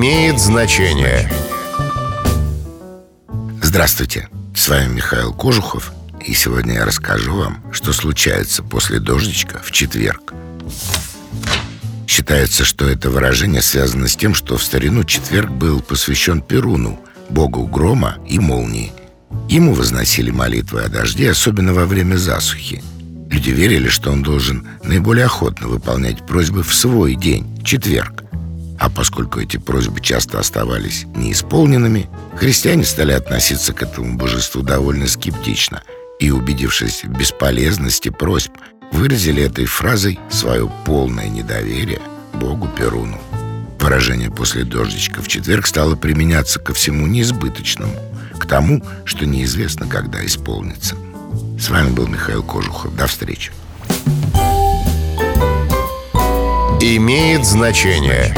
[0.00, 1.30] имеет значение.
[3.60, 5.92] Здравствуйте, с вами Михаил Кожухов
[6.26, 10.32] И сегодня я расскажу вам, что случается после дождичка в четверг.
[12.06, 16.98] Считается, что это выражение связано с тем, что в старину четверг был посвящен Перуну,
[17.28, 18.94] богу грома и молнии.
[19.50, 22.82] Ему возносили молитвы о дожде, особенно во время засухи.
[23.28, 28.19] Люди верили, что он должен наиболее охотно выполнять просьбы в свой день, четверг
[29.00, 35.82] поскольку эти просьбы часто оставались неисполненными, христиане стали относиться к этому божеству довольно скептично
[36.18, 38.52] и, убедившись в бесполезности просьб,
[38.92, 42.02] выразили этой фразой свое полное недоверие
[42.34, 43.18] Богу Перуну.
[43.78, 47.94] Выражение «после дождичка» в четверг стало применяться ко всему неизбыточному,
[48.38, 50.94] к тому, что неизвестно, когда исполнится.
[51.58, 52.94] С вами был Михаил Кожухов.
[52.94, 53.50] До встречи.
[56.82, 58.34] Имеет значение.